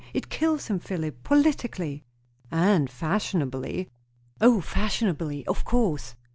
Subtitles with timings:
[0.15, 2.03] It kills him, Philip, politically."
[2.49, 3.87] "And fashionably."
[4.41, 5.45] "O, fashionably!
[5.45, 6.15] of course."